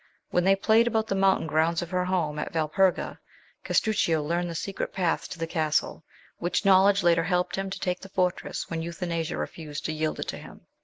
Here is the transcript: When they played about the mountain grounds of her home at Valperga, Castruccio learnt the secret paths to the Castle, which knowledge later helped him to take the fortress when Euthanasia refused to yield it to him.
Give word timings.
When 0.31 0.43
they 0.45 0.55
played 0.55 0.87
about 0.87 1.05
the 1.05 1.13
mountain 1.13 1.45
grounds 1.45 1.83
of 1.83 1.91
her 1.91 2.05
home 2.05 2.39
at 2.39 2.51
Valperga, 2.51 3.19
Castruccio 3.63 4.23
learnt 4.23 4.47
the 4.47 4.55
secret 4.55 4.93
paths 4.93 5.27
to 5.27 5.37
the 5.37 5.45
Castle, 5.45 6.03
which 6.39 6.65
knowledge 6.65 7.03
later 7.03 7.25
helped 7.25 7.55
him 7.55 7.69
to 7.69 7.79
take 7.79 7.99
the 7.99 8.09
fortress 8.09 8.67
when 8.67 8.81
Euthanasia 8.81 9.37
refused 9.37 9.85
to 9.85 9.91
yield 9.93 10.19
it 10.19 10.27
to 10.29 10.37
him. 10.39 10.61